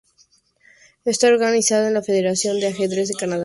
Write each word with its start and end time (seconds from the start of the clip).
Está 1.05 1.27
organizado 1.27 1.83
por 1.85 1.91
la 1.93 2.01
Federación 2.01 2.59
de 2.59 2.65
Ajedrez 2.69 3.09
de 3.09 3.13
Canadá. 3.13 3.39